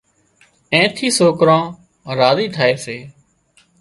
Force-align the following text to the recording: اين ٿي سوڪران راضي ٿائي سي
اين 0.73 0.87
ٿي 0.95 1.07
سوڪران 1.17 1.63
راضي 2.19 2.47
ٿائي 2.55 2.75
سي 2.85 2.97